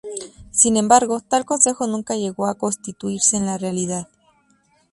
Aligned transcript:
Sin 0.49 0.77
embargo, 0.77 1.19
tal 1.21 1.45
consejo 1.45 1.85
nunca 1.85 2.15
llegó 2.15 2.47
a 2.47 2.55
constituirse 2.57 3.37
en 3.37 3.45
la 3.45 3.59
realidad. 3.59 4.07